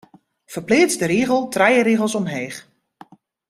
[0.53, 2.61] Ferpleats de rigel trije rigels omheech.